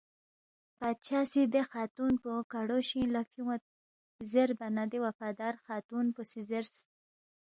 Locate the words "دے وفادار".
4.91-5.53